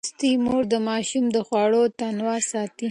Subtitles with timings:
[0.03, 2.79] لوستې مور د ماشوم د خوړو تنوع ساتي.